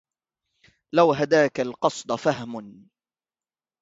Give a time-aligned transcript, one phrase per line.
[0.95, 2.89] لو هداك القصد فهم